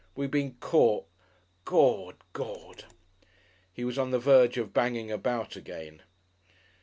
[0.15, 1.05] We been caught.
[1.63, 2.15] Gord!...
[2.33, 2.85] Gord!"
[3.71, 6.01] He was on the verge of "banging about" again.